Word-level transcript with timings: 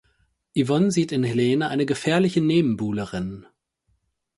Yvonne 0.57 0.89
sieht 0.89 1.11
in 1.11 1.23
Helene 1.23 1.67
eine 1.69 1.85
gefährliche 1.85 2.41
Nebenbuhlerin. 2.41 3.45